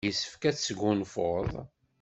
Yessefk 0.07 0.43
ad 0.49 0.55
tesgunfuḍ. 0.55 1.49